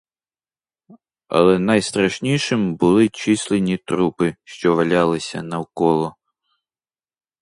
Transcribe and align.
Але 1.27 1.59
найстрашнішим 1.59 2.75
були 2.75 3.09
численні 3.09 3.77
трупи, 3.77 4.35
що 4.43 4.75
валялися 4.75 5.41
навколо. 5.41 6.15